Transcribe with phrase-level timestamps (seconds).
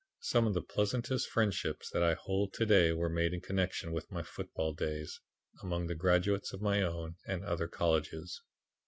[0.21, 4.09] Some of the pleasantest friendships that I hold to day were made in connection with
[4.11, 5.19] my football days,
[5.61, 8.41] among the graduates of my own and other colleges.